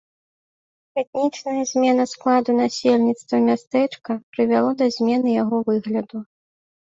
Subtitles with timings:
[1.01, 6.17] Этнічная змена складу насельніцтва мястэчка прывяло да змены яго выгляду.